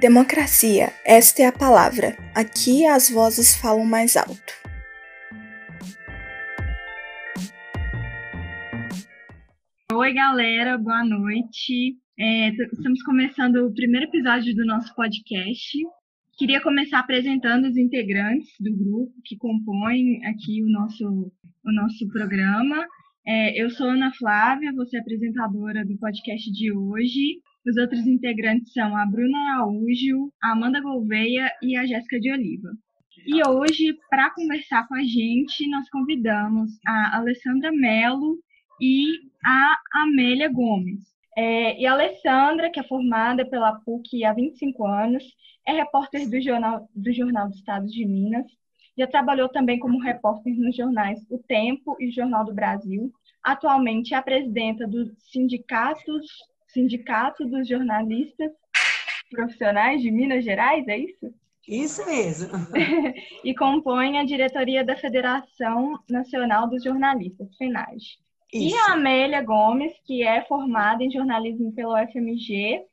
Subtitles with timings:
[0.00, 2.16] Democracia, esta é a palavra.
[2.34, 4.54] Aqui as vozes falam mais alto.
[9.92, 11.98] Oi, galera, boa noite.
[12.18, 15.76] É, estamos começando o primeiro episódio do nosso podcast.
[16.38, 21.30] Queria começar apresentando os integrantes do grupo que compõem aqui o nosso,
[21.62, 22.86] o nosso programa.
[23.26, 27.42] É, eu sou Ana Flávia, vou ser apresentadora do podcast de hoje.
[27.66, 32.70] Os outros integrantes são a Bruna Araújo, a Amanda Gouveia e a Jéssica de Oliva.
[33.26, 38.38] E hoje, para conversar com a gente, nós convidamos a Alessandra Mello
[38.80, 39.04] e
[39.44, 41.04] a Amélia Gomes.
[41.36, 45.22] É, e a Alessandra, que é formada pela PUC há 25 anos,
[45.66, 48.46] é repórter do Jornal do, Jornal do Estado de Minas,
[48.98, 53.12] já trabalhou também como repórter nos jornais O Tempo e Jornal do Brasil.
[53.42, 56.26] Atualmente é a presidenta dos sindicatos
[56.72, 58.52] Sindicato dos Jornalistas
[59.30, 61.32] Profissionais de Minas Gerais, é isso?
[61.66, 62.50] Isso mesmo.
[63.44, 67.98] e compõe a diretoria da Federação Nacional dos Jornalistas, FENAG.
[68.52, 72.84] E a Amélia Gomes, que é formada em jornalismo pelo FMG,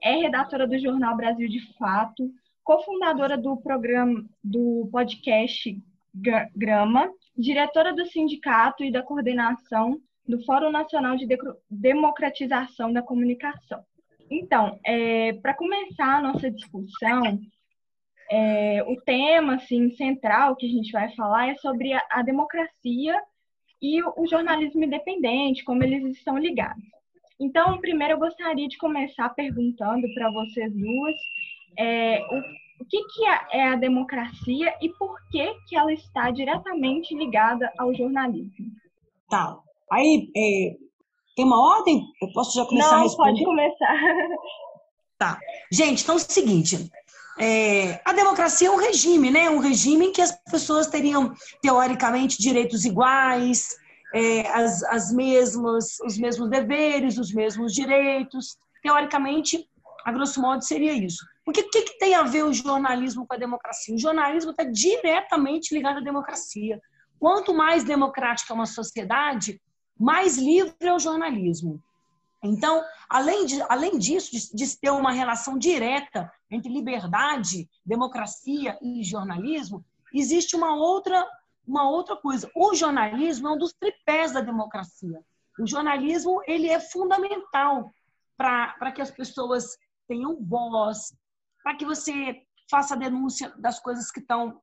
[0.00, 2.30] é redatora do jornal Brasil de Fato,
[2.62, 5.76] cofundadora do programa do podcast
[6.54, 10.00] Grama, diretora do sindicato e da coordenação
[10.30, 11.26] do Fórum Nacional de
[11.68, 13.84] Democratização da Comunicação.
[14.30, 17.40] Então, é, para começar a nossa discussão,
[18.30, 23.20] é, o tema assim, central que a gente vai falar é sobre a, a democracia
[23.82, 26.84] e o, o, jornalismo independente, como eles estão ligados.
[27.40, 31.16] Então, primeiro eu gostaria de começar perguntando para vocês duas
[31.76, 36.30] é, o, o que, que é, é a democracia e por que, que ela está
[36.30, 38.66] diretamente ligada ao jornalismo.
[39.28, 39.58] Tá.
[39.92, 40.76] Aí, é,
[41.34, 42.04] tem uma ordem?
[42.20, 43.30] Eu posso já começar Não, a responder?
[43.32, 43.94] pode começar.
[45.18, 45.38] Tá.
[45.70, 46.90] Gente, então é o seguinte.
[47.38, 49.50] É, a democracia é um regime, né?
[49.50, 53.68] Um regime em que as pessoas teriam, teoricamente, direitos iguais,
[54.14, 58.56] é, as, as mesmas, os mesmos deveres, os mesmos direitos.
[58.82, 59.68] Teoricamente,
[60.04, 61.24] a grosso modo, seria isso.
[61.46, 63.94] O que, que, que tem a ver o jornalismo com a democracia?
[63.94, 66.80] O jornalismo está diretamente ligado à democracia.
[67.18, 69.60] Quanto mais democrática é uma sociedade,
[70.00, 71.82] mais livre é o jornalismo.
[72.42, 79.04] Então, além, de, além disso, de, de ter uma relação direta entre liberdade, democracia e
[79.04, 79.84] jornalismo,
[80.14, 81.26] existe uma outra,
[81.66, 82.50] uma outra coisa.
[82.56, 85.22] O jornalismo é um dos tripés da democracia.
[85.58, 87.92] O jornalismo ele é fundamental
[88.38, 89.76] para que as pessoas
[90.08, 91.14] tenham voz,
[91.62, 94.62] para que você faça a denúncia das coisas que estão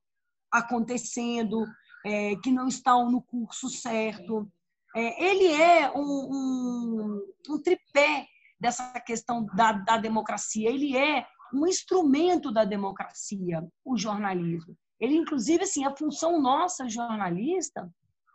[0.50, 1.64] acontecendo,
[2.04, 4.50] é, que não estão no curso certo.
[4.98, 8.26] É, ele é um, um, um, tripé
[8.58, 14.76] dessa questão da, da democracia, ele é um instrumento da democracia, o jornalismo.
[14.98, 17.88] Ele, inclusive, assim, a função nossa, jornalista,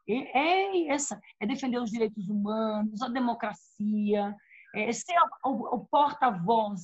[0.07, 4.33] é essa, é defender os direitos humanos, a democracia,
[4.73, 5.15] é ser
[5.45, 6.81] o, o porta-voz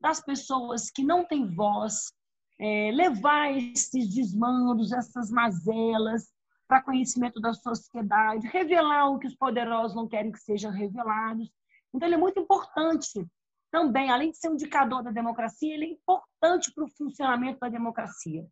[0.00, 2.12] das pessoas que não têm voz,
[2.58, 6.28] é, levar esses desmandos, essas mazelas,
[6.70, 11.50] para conhecimento da sociedade, revelar o que os poderosos não querem que sejam revelados.
[11.92, 13.26] Então, ele é muito importante
[13.72, 17.68] também, além de ser um indicador da democracia, ele é importante para o funcionamento da
[17.68, 18.46] democracia.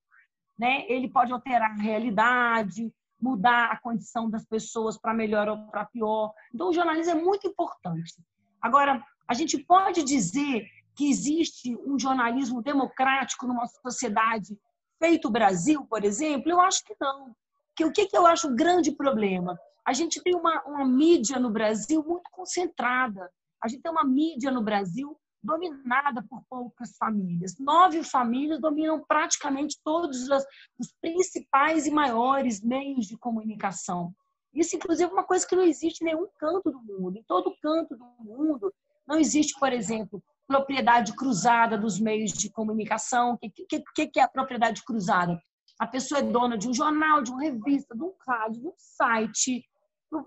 [0.59, 0.85] Né?
[0.89, 2.93] Ele pode alterar a realidade,
[3.23, 6.35] mudar a condição das pessoas para melhor ou para pior.
[6.53, 8.21] Então, o jornalismo é muito importante.
[8.61, 14.59] Agora, a gente pode dizer que existe um jornalismo democrático numa sociedade
[14.99, 16.51] feito Brasil, por exemplo?
[16.51, 17.33] Eu acho que não.
[17.79, 19.57] Que, o que, que eu acho um grande problema?
[19.87, 23.31] A gente tem uma, uma mídia no Brasil muito concentrada.
[23.63, 27.57] A gente tem uma mídia no Brasil dominada por poucas famílias.
[27.57, 34.13] Nove famílias dominam praticamente todos os, principais e maiores meios de comunicação.
[34.53, 37.17] Isso, inclusive, é uma coisa que não existe em nenhum canto do mundo.
[37.17, 38.75] Em todo canto do mundo
[39.07, 43.35] não existe, por exemplo, propriedade cruzada dos meios de comunicação.
[43.35, 45.41] O que, que, que é a propriedade cruzada?
[45.79, 48.75] A pessoa é dona de um jornal, de uma revista, de um rádio, de um
[48.77, 49.65] site,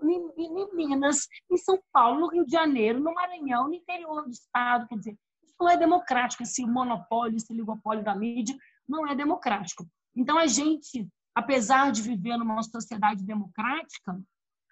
[0.04, 4.86] em Minas, em São Paulo, no Rio de Janeiro, no Maranhão, no interior do estado.
[4.88, 8.56] Quer dizer, isso não é democrático, esse monopólio, esse oligopólio da mídia,
[8.88, 9.86] não é democrático.
[10.14, 14.20] Então, a gente, apesar de viver numa sociedade democrática,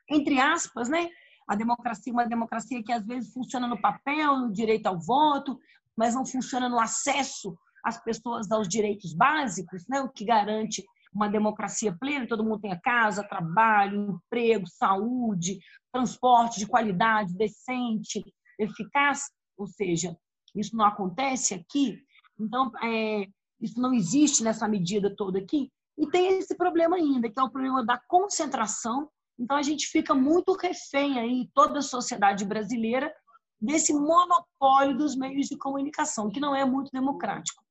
[0.09, 1.09] entre aspas, né?
[1.49, 5.59] A democracia, uma democracia que às vezes funciona no papel, no direito ao voto,
[5.97, 10.01] mas não funciona no acesso as pessoas aos direitos básicos, né?
[10.01, 15.59] o que garante uma democracia plena, todo mundo tenha casa, trabalho, emprego, saúde,
[15.93, 18.23] transporte de qualidade, decente,
[18.59, 19.25] eficaz,
[19.57, 20.17] ou seja,
[20.55, 21.99] isso não acontece aqui.
[22.39, 23.27] Então, é,
[23.61, 25.71] isso não existe nessa medida toda aqui.
[25.99, 29.09] E tem esse problema ainda, que é o problema da concentração.
[29.39, 33.13] Então, a gente fica muito refém aí, toda a sociedade brasileira,
[33.61, 37.63] desse monopólio dos meios de comunicação, que não é muito democrático.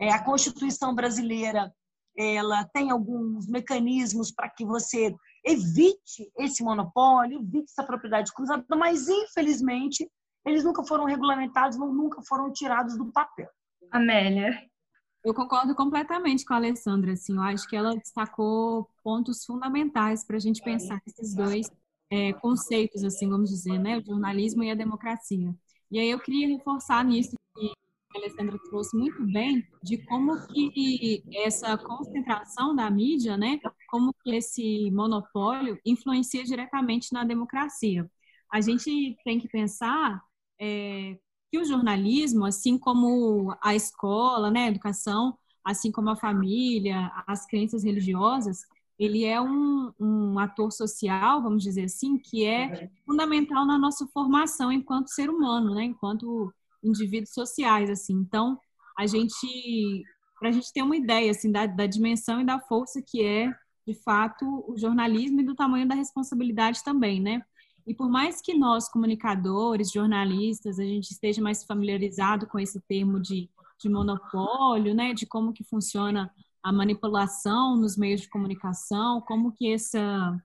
[0.00, 1.72] É, a Constituição brasileira
[2.16, 9.08] ela tem alguns mecanismos para que você evite esse monopólio, evite essa propriedade cruzada, mas
[9.08, 10.08] infelizmente
[10.44, 13.48] eles nunca foram regulamentados, nunca foram tirados do papel.
[13.90, 14.52] Amélia.
[15.24, 17.12] Eu concordo completamente com a Alessandra.
[17.12, 21.70] Assim, eu acho que ela destacou pontos fundamentais para a gente pensar esses dois
[22.10, 25.54] é, conceitos, assim, vamos dizer, né, o jornalismo e a democracia.
[25.90, 27.36] E aí eu queria reforçar nisso
[28.18, 34.34] a Alessandra trouxe muito bem de como que essa concentração da mídia, né, como que
[34.34, 38.10] esse monopólio influencia diretamente na democracia.
[38.50, 40.22] A gente tem que pensar
[40.60, 41.18] é,
[41.50, 47.46] que o jornalismo, assim como a escola, né, a educação, assim como a família, as
[47.46, 48.62] crenças religiosas,
[48.98, 54.70] ele é um, um ator social, vamos dizer assim, que é fundamental na nossa formação
[54.70, 58.14] enquanto ser humano, né, enquanto indivíduos sociais, assim.
[58.14, 58.58] Então,
[58.98, 60.02] a gente,
[60.38, 63.52] para a gente ter uma ideia, assim, da, da dimensão e da força que é,
[63.86, 67.42] de fato, o jornalismo e do tamanho da responsabilidade também, né?
[67.86, 73.20] E por mais que nós, comunicadores, jornalistas, a gente esteja mais familiarizado com esse termo
[73.20, 73.50] de,
[73.80, 76.32] de monopólio, né, de como que funciona
[76.62, 80.40] a manipulação nos meios de comunicação, como que essa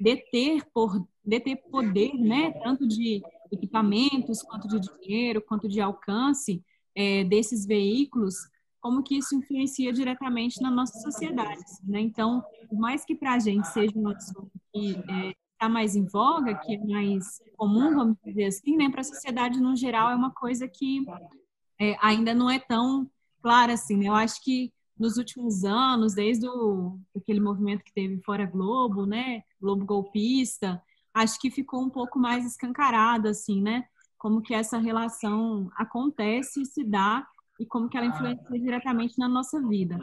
[0.00, 6.64] deter por deter poder, né, tanto de equipamentos quanto de dinheiro, quanto de alcance
[6.94, 8.34] é, desses veículos,
[8.80, 12.00] como que isso influencia diretamente na nossa sociedade, né?
[12.00, 16.06] Então, por mais que para a gente seja um assunto que é, está mais em
[16.06, 18.88] voga, que é mais comum, vamos dizer assim, né?
[18.88, 21.04] Para a sociedade no geral é uma coisa que
[21.78, 23.10] é, ainda não é tão
[23.42, 23.96] clara assim.
[23.96, 24.08] Né?
[24.08, 29.42] Eu acho que nos últimos anos, desde o, aquele movimento que teve fora Globo, né?
[29.60, 30.82] Globo golpista,
[31.14, 33.84] acho que ficou um pouco mais escancarado assim, né?
[34.18, 37.26] Como que essa relação acontece e se dá
[37.58, 39.98] e como que ela influencia diretamente na nossa vida.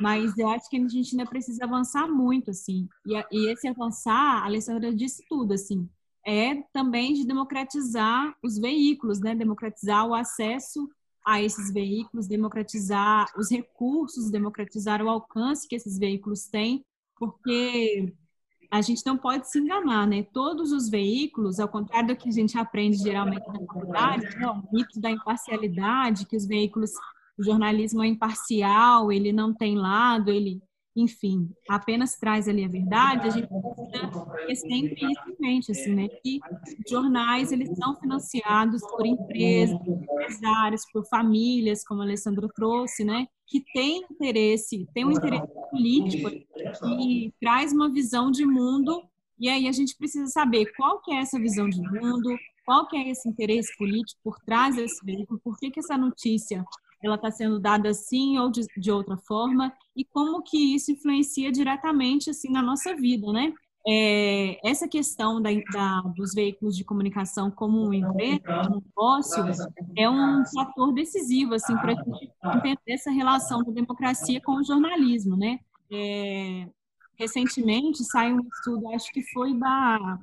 [0.00, 2.88] Mas eu acho que a gente ainda precisa avançar muito, assim.
[3.04, 5.88] E, e esse avançar, a Alessandra disse tudo, assim,
[6.24, 9.34] é também de democratizar os veículos, né?
[9.34, 10.88] Democratizar o acesso
[11.24, 16.84] a esses veículos, democratizar os recursos, democratizar o alcance que esses veículos têm,
[17.16, 18.14] porque
[18.70, 20.24] a gente não pode se enganar, né?
[20.32, 24.46] Todos os veículos, ao contrário do que a gente aprende geralmente na faculdade, né?
[24.46, 26.92] o mito da imparcialidade, que os veículos
[27.36, 30.62] o jornalismo é imparcial, ele não tem lado, ele,
[30.94, 35.94] enfim, apenas traz ali a verdade, a gente precisa ter sempre isso em mente, assim,
[35.94, 36.08] né?
[36.22, 36.38] Que
[36.86, 43.26] jornais, eles são financiados por empresas, por empresários, por famílias, como a Alessandra trouxe, né?
[43.46, 49.02] Que tem interesse, tem um interesse político que traz uma visão de mundo
[49.38, 52.96] e aí a gente precisa saber qual que é essa visão de mundo, qual que
[52.96, 56.62] é esse interesse político por trás desse veículo, por que, que essa notícia
[57.02, 61.50] ela está sendo dada assim ou de, de, outra forma e como que isso influencia
[61.50, 63.54] diretamente assim na nossa vida, né?
[63.86, 69.42] É, essa questão da, da, dos veículos de comunicação como um empresa, um negócio,
[69.96, 71.92] é um fator decisivo assim para
[72.56, 75.60] entender essa relação da democracia com o jornalismo, né?
[75.90, 76.68] É,
[77.18, 80.18] recentemente saiu um estudo, acho que foi da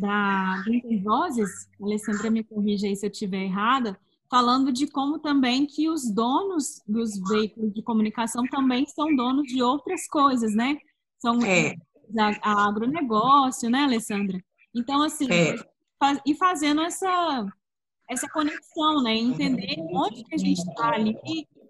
[0.00, 3.98] da Intervozes, Alessandra me corrija aí se eu estiver errada,
[4.30, 9.62] falando de como também que os donos dos veículos de comunicação também são donos de
[9.62, 10.78] outras coisas, né?
[11.18, 11.74] São é.
[12.16, 14.42] A, a agronegócio, né, Alessandra?
[14.74, 15.56] Então, assim, é.
[15.98, 17.46] faz, e fazendo essa,
[18.08, 19.14] essa conexão, né?
[19.14, 21.16] Entender onde que a gente está ali,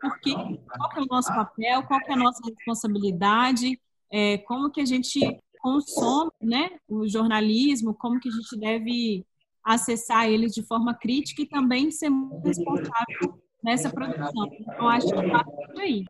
[0.01, 3.81] porque, qual que é o nosso papel, qual que é a nossa responsabilidade,
[4.13, 5.21] é, como que a gente
[5.61, 9.27] consome né, o jornalismo, como que a gente deve
[9.65, 14.49] acessar eles de forma crítica e também ser muito responsável nessa produção.
[14.53, 16.05] Então, acho que tudo aí.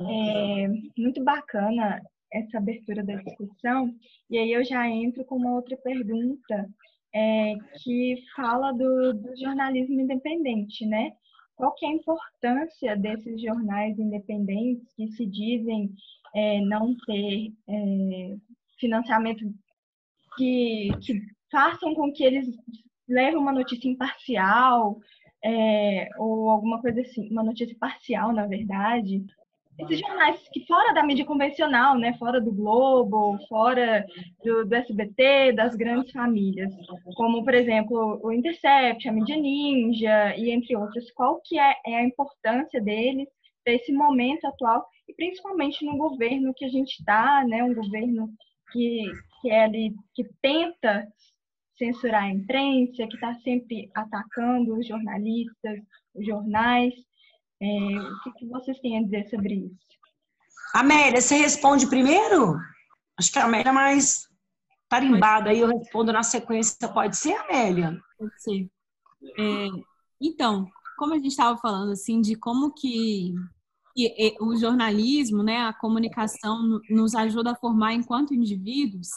[0.00, 2.00] É muito bacana
[2.32, 3.94] essa abertura da discussão,
[4.30, 6.68] e aí eu já entro com uma outra pergunta
[7.14, 11.12] é, que fala do, do, jornalismo independente, né?
[11.56, 15.92] Qual que é a importância desses jornais independentes que se dizem
[16.34, 18.36] é, não ter é,
[18.78, 19.44] financiamento
[20.36, 21.20] que, que
[21.50, 22.46] façam com que eles
[23.08, 25.00] levem uma notícia imparcial,
[25.42, 29.24] é, ou alguma coisa assim, uma notícia parcial, na verdade.
[29.78, 34.04] Esses jornais que fora da mídia convencional, né, fora do Globo, fora
[34.44, 36.72] do, do SBT, das grandes famílias,
[37.14, 41.96] como, por exemplo, o Intercept, a Mídia Ninja e entre outros, qual que é, é
[41.96, 43.28] a importância deles
[43.64, 48.28] para esse momento atual e principalmente no governo que a gente está, né, um governo
[48.72, 51.06] que, que, é ali, que tenta
[51.78, 55.78] censurar a imprensa, que está sempre atacando os jornalistas,
[56.14, 56.92] os jornais.
[57.60, 59.98] É, o que, que vocês têm a dizer sobre isso?
[60.74, 62.56] Amélia, você responde primeiro?
[63.18, 64.28] Acho que a Amélia é mais
[64.88, 66.88] tarimbada, aí eu respondo na sequência.
[66.88, 67.98] Pode ser, Amélia?
[68.18, 68.70] Pode ser.
[69.38, 69.68] É,
[70.20, 73.34] então, como a gente estava falando, assim, de como que,
[73.94, 79.08] que, o jornalismo, né, a comunicação nos ajuda a formar enquanto indivíduos,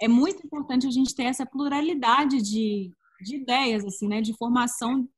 [0.00, 2.90] é muito importante a gente ter essa pluralidade de,
[3.20, 5.08] de ideias, assim, né, de formação,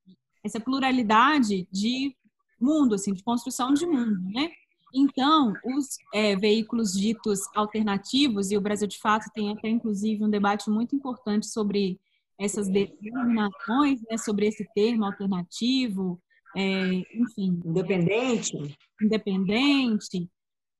[0.44, 2.16] essa pluralidade de
[2.62, 4.50] mundo, assim, de construção de mundo, né?
[4.94, 10.30] Então, os é, veículos ditos alternativos, e o Brasil de fato tem até inclusive um
[10.30, 11.98] debate muito importante sobre
[12.38, 16.20] essas determinações, né, sobre esse termo alternativo,
[16.56, 17.60] é, enfim.
[17.64, 18.76] Independente.
[19.00, 20.30] Independente,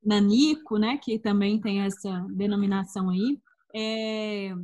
[0.04, 3.40] nanico, né, que também tem essa denominação aí.
[3.74, 4.54] É,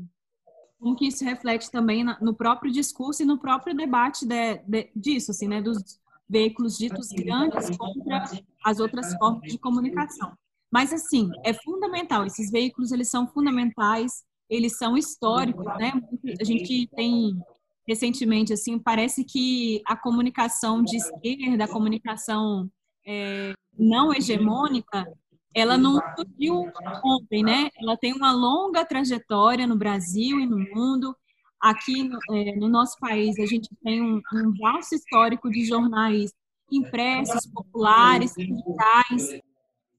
[0.79, 5.31] como que isso reflete também no próprio discurso e no próprio debate de, de, disso,
[5.31, 5.99] assim, né, dos
[6.29, 8.25] veículos ditos grandes contra
[8.65, 10.33] as outras formas de comunicação.
[10.71, 15.93] Mas, assim, é fundamental, esses veículos, eles são fundamentais, eles são históricos, né?
[16.41, 17.39] A gente tem,
[17.87, 22.69] recentemente, assim, parece que a comunicação de esquerda, a comunicação
[23.07, 25.07] é, não hegemônica,
[25.55, 26.71] ela não surgiu
[27.03, 27.71] ontem, né?
[27.81, 31.17] Ela tem uma longa trajetória no Brasil e no mundo,
[31.61, 36.33] Aqui no, é, no nosso país, a gente tem um, um vasto histórico de jornais
[36.71, 39.41] impressos, populares, sindicais,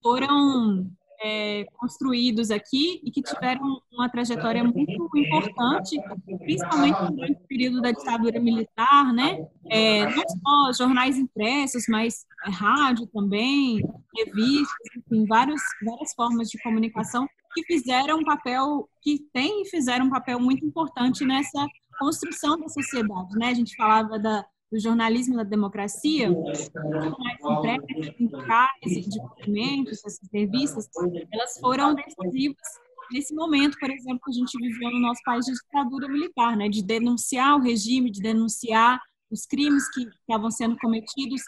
[0.01, 0.89] foram
[1.21, 5.99] é, construídos aqui e que tiveram uma trajetória muito importante,
[6.39, 9.45] principalmente durante o período da ditadura militar, né?
[9.69, 10.23] É, não
[10.73, 13.81] só jornais impressos, mas é, rádio também,
[14.15, 20.05] revistas, enfim, vários, várias formas de comunicação que fizeram um papel, que têm e fizeram
[20.05, 21.67] um papel muito importante nessa
[21.99, 23.47] construção da sociedade, né?
[23.47, 26.29] A gente falava da, do jornalismo da democracia,
[28.19, 30.87] impressos, de documentos, essas revistas,
[31.31, 32.57] elas foram decisivas
[33.11, 36.69] nesse momento, por exemplo, que a gente viveu no nosso país de ditadura militar, né?
[36.69, 39.01] De denunciar o regime, de denunciar
[39.31, 41.41] os crimes que estavam sendo cometidos,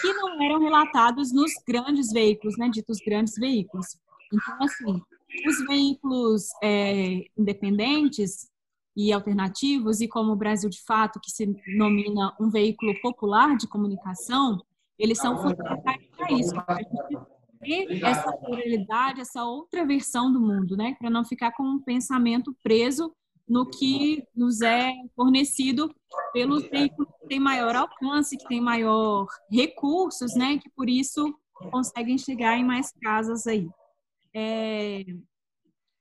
[0.00, 2.68] que não eram relatados nos grandes veículos, né?
[2.68, 3.86] Ditos grandes veículos.
[4.32, 5.02] Então, assim,
[5.46, 8.48] os veículos é, independentes
[8.96, 11.46] e alternativos, e como o Brasil de Fato, que se
[11.76, 14.60] nomina um veículo popular de comunicação,
[14.98, 17.26] eles são fundamentais para isso, para a gente
[17.60, 20.96] ter essa pluralidade, essa outra versão do mundo, né?
[20.98, 23.14] Para não ficar com um pensamento preso
[23.48, 25.92] no que nos é fornecido
[26.32, 30.58] pelos veículos que têm maior alcance, que têm maior recursos, né?
[30.58, 31.34] Que por isso
[31.70, 33.68] conseguem chegar em mais casas aí.
[34.34, 35.04] É,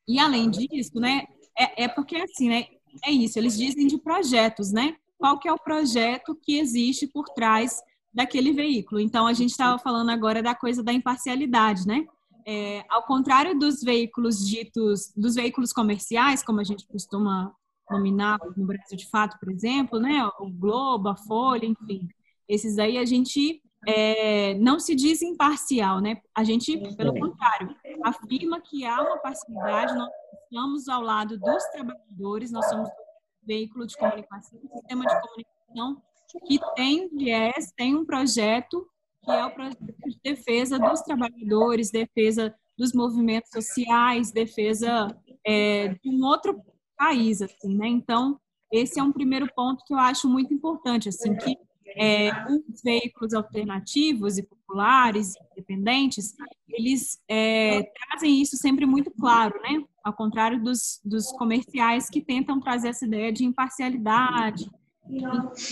[0.08, 1.24] e além disso, né,
[1.58, 2.66] é, é, porque assim, né,
[3.06, 4.96] é isso, eles dizem de projetos, né?
[5.18, 7.82] Qual que é o projeto que existe por trás
[8.14, 9.00] daquele veículo?
[9.00, 12.06] Então, a gente estava falando agora da coisa da imparcialidade, né?
[12.46, 17.54] É, ao contrário dos veículos ditos, dos veículos comerciais, como a gente costuma
[17.92, 20.26] nominar no Brasil de Fato, por exemplo, né?
[20.40, 22.08] O Globo, a Folha, enfim.
[22.48, 26.22] Esses aí a gente é, não se diz imparcial, né?
[26.36, 30.10] A gente, pelo contrário, afirma que há uma parcialidade, nós
[30.44, 36.02] estamos ao lado dos trabalhadores, nós somos um veículo de comunicação, um sistema de comunicação
[36.46, 38.86] que tem viés, tem um projeto
[39.24, 45.08] que é o projeto de defesa dos trabalhadores, defesa dos movimentos sociais, defesa
[45.46, 46.62] é, de um outro
[46.98, 47.88] país, assim, né?
[47.88, 48.40] Então,
[48.72, 51.58] esse é um primeiro ponto que eu acho muito importante, assim, que
[51.96, 56.36] é, os veículos alternativos e populares, independentes,
[56.68, 59.84] eles é, trazem isso sempre muito claro, né?
[60.04, 64.70] Ao contrário dos, dos comerciais que tentam trazer essa ideia de imparcialidade,
[65.08, 65.20] de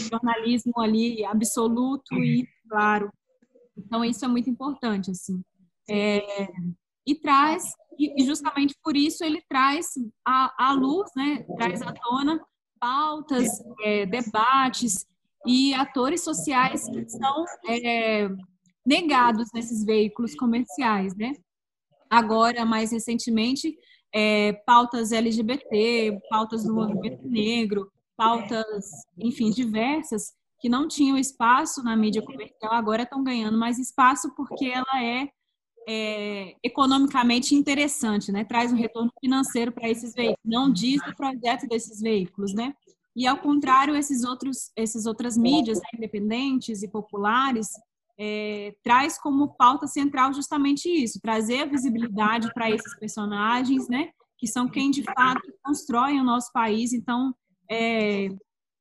[0.09, 3.11] jornalismo ali absoluto e claro.
[3.77, 5.41] Então isso é muito importante, assim.
[5.89, 6.47] É,
[7.05, 9.93] e traz e justamente por isso ele traz
[10.23, 11.45] à, luz, né?
[11.57, 12.39] Traz à tona
[12.79, 13.47] pautas,
[13.81, 15.05] é, debates
[15.47, 18.29] e atores sociais que são é,
[18.85, 21.33] negados nesses veículos comerciais, né?
[22.09, 23.75] Agora, mais recentemente,
[24.13, 28.85] é, pautas LGBT, pautas do movimento negro, pautas,
[29.17, 34.65] enfim, diversas, que não tinham espaço na mídia comercial, agora estão ganhando mais espaço porque
[34.65, 35.29] ela é,
[35.87, 38.43] é economicamente interessante, né?
[38.43, 40.39] Traz um retorno financeiro para esses veículos.
[40.43, 42.73] Não diz o projeto desses veículos, né?
[43.17, 47.69] E ao contrário, esses outros, essas outras mídias né, independentes e populares,
[48.15, 54.11] é, traz como pauta central justamente isso, trazer a visibilidade para esses personagens, né?
[54.37, 56.93] Que são quem de fato constroem o nosso país.
[56.93, 57.33] Então,
[57.71, 58.29] é,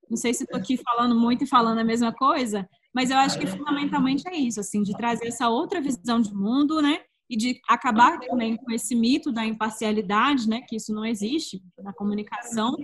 [0.06, 3.38] não sei se estou aqui falando muito e falando a mesma coisa, mas eu acho
[3.38, 7.00] que fundamentalmente é isso, assim, de trazer essa outra visão de mundo, né?
[7.30, 10.60] E de acabar também com esse mito da imparcialidade, né?
[10.60, 12.76] Que isso não existe na comunicação,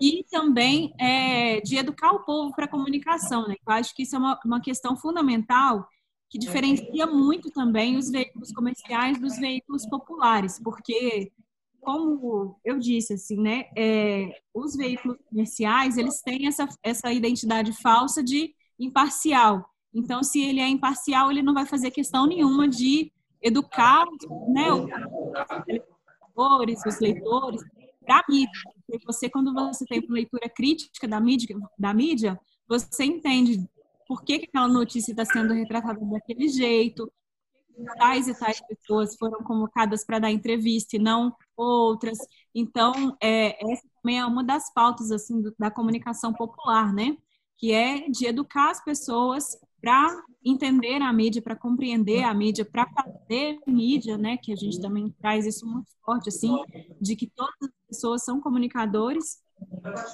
[0.00, 3.46] e também é, de educar o povo para a comunicação.
[3.48, 3.56] Né?
[3.66, 5.88] Eu acho que isso é uma, uma questão fundamental
[6.30, 11.32] que diferencia muito também os veículos comerciais dos veículos populares, porque
[11.80, 18.22] como eu disse assim, né, é, os veículos comerciais eles têm essa essa identidade falsa
[18.22, 19.64] de imparcial.
[19.94, 24.04] Então, se ele é imparcial, ele não vai fazer questão nenhuma de educar,
[24.48, 24.86] né, os
[25.66, 27.62] leitores, os leitores
[28.04, 28.77] para mídia.
[28.88, 33.68] Porque você, quando você tem uma leitura crítica da mídia, da mídia você entende
[34.06, 37.12] por que, que aquela notícia está sendo retratada daquele jeito,
[37.98, 42.18] tais e tais pessoas foram convocadas para dar entrevista e não outras.
[42.54, 47.16] Então, é, essa também é uma das pautas assim da comunicação popular, né?
[47.58, 52.86] Que é de educar as pessoas para entender a mídia, para compreender a mídia, para
[52.86, 54.36] fazer mídia, né?
[54.36, 56.56] Que a gente também traz isso muito forte, assim,
[57.00, 59.38] de que todas as pessoas são comunicadores.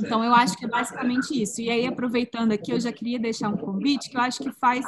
[0.00, 1.60] Então, eu acho que é basicamente isso.
[1.60, 4.84] E aí, aproveitando aqui, eu já queria deixar um convite que eu acho que faz,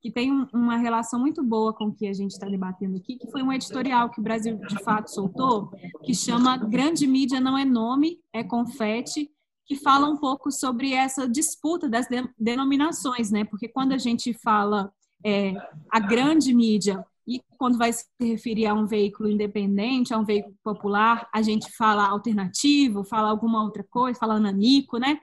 [0.00, 3.30] que tem uma relação muito boa com o que a gente está debatendo aqui, que
[3.30, 5.70] foi um editorial que o Brasil, de fato, soltou,
[6.02, 9.30] que chama Grande Mídia Não é Nome, é Confete,
[9.66, 12.06] que fala um pouco sobre essa disputa das
[12.38, 13.44] denominações, né?
[13.44, 14.92] Porque quando a gente fala
[15.24, 15.54] é,
[15.90, 20.56] a grande mídia e quando vai se referir a um veículo independente, a um veículo
[20.64, 25.18] popular, a gente fala alternativo, fala alguma outra coisa, fala nanico, né?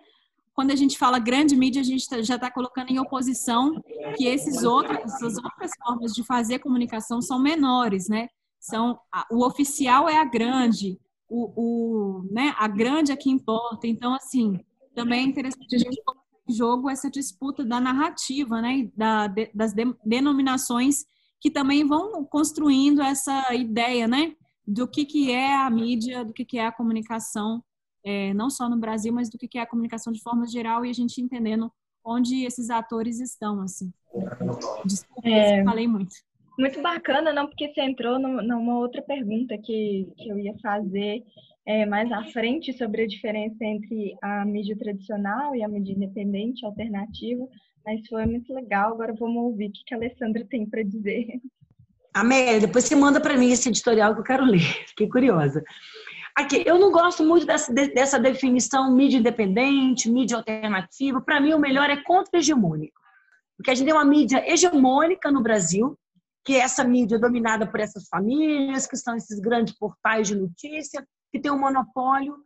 [0.53, 3.81] Quando a gente fala grande mídia, a gente tá, já está colocando em oposição
[4.17, 8.27] que esses outros, essas outras formas de fazer comunicação são menores, né?
[8.59, 8.99] São,
[9.31, 10.99] o oficial é a grande,
[11.29, 13.87] o, o, né, a grande é que importa.
[13.87, 14.59] Então, assim,
[14.93, 19.49] também é interessante a gente colocar em jogo essa disputa da narrativa, né, da, de,
[19.53, 21.05] das de, denominações
[21.39, 24.33] que também vão construindo essa ideia, né,
[24.67, 27.63] do que, que é a mídia, do que, que é a comunicação,
[28.03, 30.85] é, não só no Brasil, mas do que, que é a comunicação de forma geral
[30.85, 31.71] e a gente entendendo
[32.03, 33.93] onde esses atores estão, assim.
[34.85, 35.63] Desculpa, é...
[35.63, 36.15] falei muito.
[36.59, 41.23] Muito bacana, não, porque você entrou numa outra pergunta que, que eu ia fazer
[41.65, 46.65] é, mais à frente sobre a diferença entre a mídia tradicional e a mídia independente,
[46.65, 47.47] alternativa.
[47.85, 48.91] Mas foi muito legal.
[48.91, 51.27] Agora vamos ouvir o que a Alessandra tem para dizer.
[52.13, 54.59] Amélia, depois você manda para mim esse editorial que eu quero ler.
[54.89, 55.63] Fiquei curiosa.
[56.35, 61.21] Aqui, eu não gosto muito dessa, dessa definição mídia independente, mídia alternativa.
[61.21, 62.99] Para mim, o melhor é contra-hegemônico.
[63.55, 65.97] Porque a gente tem uma mídia hegemônica no Brasil,
[66.45, 71.05] que é essa mídia dominada por essas famílias, que são esses grandes portais de notícia,
[71.31, 72.37] que tem um monopólio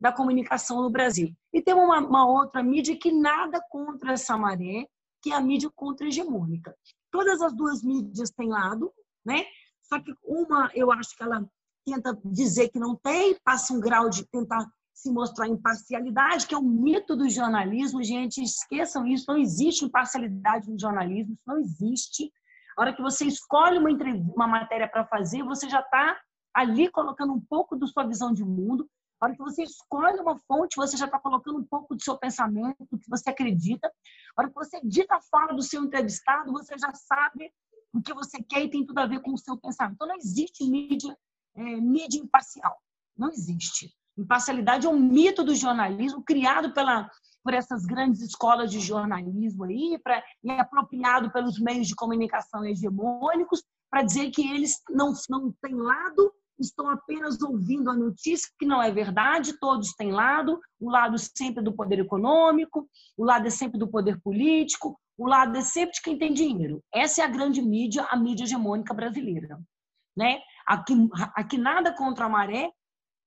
[0.00, 1.34] da comunicação no Brasil.
[1.52, 4.86] E tem uma, uma outra mídia que nada contra essa maré,
[5.22, 6.74] que é a mídia contra-hegemônica.
[7.10, 8.90] Todas as duas mídias têm lado,
[9.24, 9.44] né?
[9.82, 11.44] Só que uma, eu acho que ela
[11.84, 16.58] tenta dizer que não tem, passa um grau de tentar se mostrar imparcialidade, que é
[16.58, 18.02] um mito do jornalismo.
[18.02, 22.32] Gente, esqueçam isso, não existe imparcialidade no jornalismo, isso não existe.
[22.80, 23.90] A hora que você escolhe uma,
[24.34, 26.18] uma matéria para fazer, você já está
[26.54, 28.88] ali colocando um pouco da sua visão de mundo.
[29.20, 32.16] A hora que você escolhe uma fonte, você já está colocando um pouco do seu
[32.16, 33.86] pensamento, do que você acredita.
[34.34, 37.52] A hora que você dita a fala do seu entrevistado, você já sabe
[37.92, 39.96] o que você quer e tem tudo a ver com o seu pensamento.
[39.96, 41.14] Então, não existe mídia,
[41.56, 42.78] é, mídia imparcial.
[43.14, 43.94] Não existe.
[44.16, 47.10] Imparcialidade é um mito do jornalismo criado pela,
[47.42, 52.64] por essas grandes escolas de jornalismo aí, pra, e é apropriado pelos meios de comunicação
[52.64, 58.66] hegemônicos para dizer que eles não, não têm lado, estão apenas ouvindo a notícia, que
[58.66, 63.50] não é verdade, todos têm lado, o lado sempre do poder econômico, o lado é
[63.50, 66.82] sempre do poder político, o lado é sempre de quem tem dinheiro.
[66.92, 69.58] Essa é a grande mídia, a mídia hegemônica brasileira.
[70.16, 70.40] Né?
[70.66, 70.94] Aqui,
[71.34, 72.70] aqui nada contra a maré,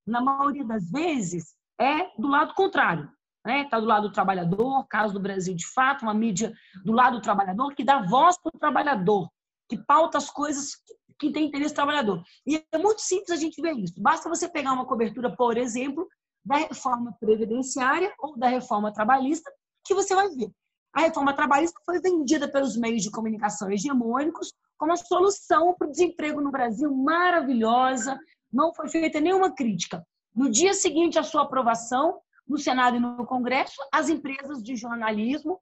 [0.06, 3.10] na maioria das vezes, é do lado contrário
[3.45, 3.62] né?
[3.62, 6.53] Está do lado do trabalhador, caso do Brasil de fato, uma mídia
[6.84, 9.29] do lado do trabalhador que dá voz para o trabalhador,
[9.69, 10.71] que pauta as coisas
[11.19, 12.23] que tem interesse do trabalhador.
[12.45, 13.93] E é muito simples a gente ver isso.
[14.01, 16.08] Basta você pegar uma cobertura, por exemplo,
[16.43, 19.51] da reforma previdenciária ou da reforma trabalhista,
[19.86, 20.51] que você vai ver.
[20.93, 25.91] A reforma trabalhista foi vendida pelos meios de comunicação hegemônicos como a solução para o
[25.91, 28.19] desemprego no Brasil maravilhosa,
[28.51, 30.06] não foi feita nenhuma crítica.
[30.36, 35.60] No dia seguinte à sua aprovação, no Senado e no Congresso, as empresas de jornalismo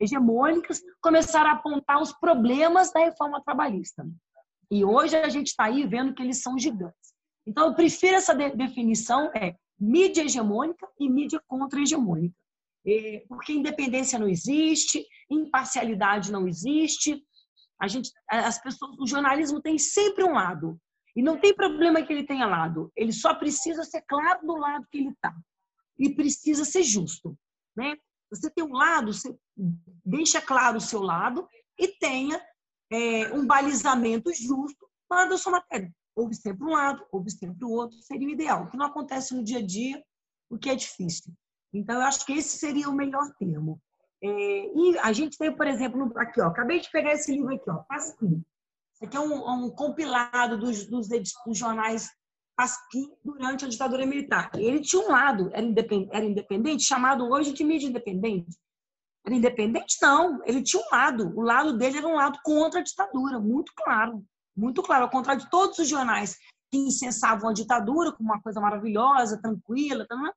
[0.00, 4.06] hegemônicas começaram a apontar os problemas da reforma trabalhista.
[4.70, 7.14] E hoje a gente está aí vendo que eles são gigantes.
[7.46, 12.34] Então, eu prefiro essa de definição, é mídia hegemônica e mídia contra-hegemônica.
[13.28, 17.22] Porque independência não existe, imparcialidade não existe.
[17.80, 20.78] A gente, as pessoas, o jornalismo tem sempre um lado.
[21.16, 22.90] E não tem problema que ele tenha lado.
[22.96, 25.32] Ele só precisa ser claro do lado que ele está.
[25.98, 27.36] E precisa ser justo.
[27.76, 27.96] Né?
[28.30, 29.12] Você tem um lado,
[30.04, 32.40] deixa claro o seu lado e tenha
[32.90, 35.92] é, um balizamento justo para a sua matéria.
[36.16, 38.64] Houve sempre um lado, houve sempre o outro, seria o ideal.
[38.64, 40.02] O que não acontece no dia a dia,
[40.48, 41.32] o que é difícil.
[41.72, 43.80] Então, eu acho que esse seria o melhor termo.
[44.22, 47.68] É, e a gente tem, por exemplo, aqui, ó, acabei de pegar esse livro aqui,
[47.68, 48.42] ó, Pasquim.
[48.94, 52.08] Isso aqui é um, um compilado dos, dos, dos jornais
[53.24, 54.50] durante a ditadura militar.
[54.54, 58.56] Ele tinha um lado, era independente, era independente, chamado hoje de mídia independente.
[59.26, 59.96] Era independente?
[60.02, 61.32] Não, ele tinha um lado.
[61.36, 64.24] O lado dele era um lado contra a ditadura, muito claro.
[64.56, 66.36] Muito claro, ao contrário de todos os jornais
[66.70, 70.30] que incensavam a ditadura como uma coisa maravilhosa, tranquila, tá, né?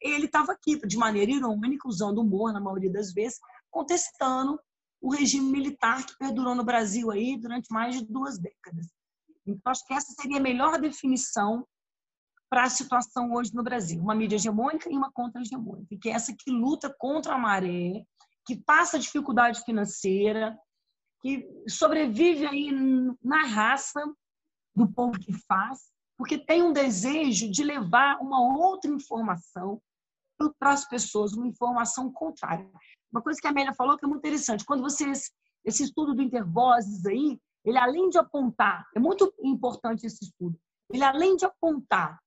[0.00, 3.38] ele estava aqui, de maneira irônica, usando humor na maioria das vezes,
[3.70, 4.58] contestando
[5.00, 8.86] o regime militar que perdurou no Brasil aí durante mais de duas décadas.
[9.46, 11.66] Então, acho que essa seria a melhor definição
[12.48, 14.00] para a situação hoje no Brasil.
[14.00, 18.04] Uma mídia hegemônica e uma contra-hegemônica, que é essa que luta contra a maré,
[18.44, 20.58] que passa dificuldade financeira,
[21.22, 22.72] que sobrevive aí
[23.22, 24.02] na raça
[24.74, 29.80] do povo que faz, porque tem um desejo de levar uma outra informação
[30.58, 32.68] para as pessoas, uma informação contrária.
[33.12, 35.30] Uma coisa que a Amélia falou que é muito interessante, quando vocês,
[35.64, 40.58] esse estudo do Intervozes aí, ele além de apontar, é muito importante esse estudo,
[40.92, 42.18] ele além de apontar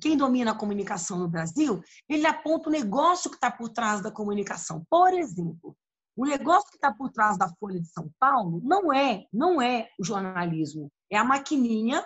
[0.00, 4.10] quem domina a comunicação no Brasil, ele aponta o negócio que está por trás da
[4.10, 4.84] comunicação.
[4.90, 5.76] Por exemplo,
[6.14, 9.88] o negócio que está por trás da Folha de São Paulo não é, não é
[9.98, 12.04] o jornalismo, é a maquininha,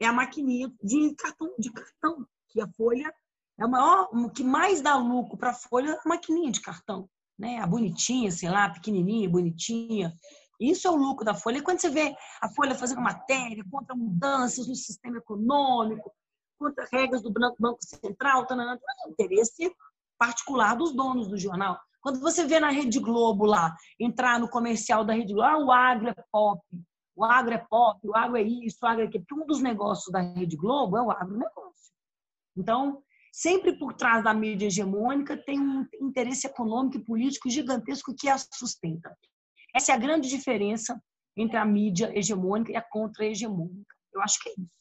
[0.00, 3.12] é a maquininha de cartão, de cartão, que a Folha
[3.58, 6.60] é o maior, o que mais dá lucro para a Folha é a maquininha de
[6.60, 7.08] cartão,
[7.38, 7.58] né?
[7.58, 10.12] A bonitinha, sei lá, pequenininha, bonitinha.
[10.60, 11.58] Isso é o lucro da Folha.
[11.58, 16.12] E quando você vê a Folha fazendo matéria contra mudanças no sistema econômico,
[16.58, 19.72] contra regras do Banco Central, tá, é interesse
[20.18, 21.78] particular dos donos do jornal.
[22.00, 25.70] Quando você vê na Rede Globo lá, entrar no comercial da Rede Globo, ah, o
[25.70, 26.60] agro é pop,
[27.14, 29.24] o agro é pop, o agro é isso, o agro é aquilo.
[29.32, 31.92] Um dos negócios da Rede Globo é o agronegócio.
[32.56, 38.28] Então, sempre por trás da mídia hegemônica tem um interesse econômico e político gigantesco que
[38.28, 39.16] a sustenta.
[39.74, 41.00] Essa é a grande diferença
[41.36, 43.94] entre a mídia hegemônica e a contra-hegemônica.
[44.12, 44.78] Eu acho que é isso.